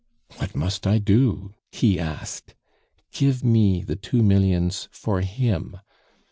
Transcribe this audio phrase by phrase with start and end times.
[0.37, 2.55] 'What must I do?' he asked.
[3.11, 5.77] 'Give me the two millions for him.